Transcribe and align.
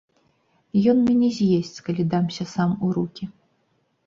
Ён 0.93 0.97
мяне 1.09 1.29
з'есць, 1.37 1.77
калі 1.89 2.07
дамся 2.15 2.43
сам 2.55 2.75
у 2.89 2.91
рукі. 2.97 3.23